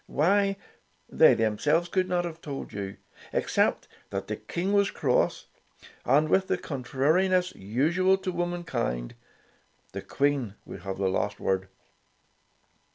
Why, 0.07 0.57
they 1.07 1.35
themselves 1.35 1.87
could 1.87 2.09
not 2.09 2.25
have 2.25 2.41
told 2.41 2.73
you, 2.73 2.97
except 3.31 3.87
that 4.09 4.25
the 4.25 4.35
King 4.35 4.73
was 4.73 4.89
cross, 4.89 5.45
and 6.05 6.27
with 6.27 6.47
the 6.47 6.57
contrariness 6.57 7.53
usual 7.53 8.17
to 8.17 8.31
womankind, 8.31 9.13
the 9.91 10.01
Queen 10.01 10.55
would 10.65 10.79
have 10.79 10.97
the 10.97 11.07
last 11.07 11.39
word. 11.39 11.67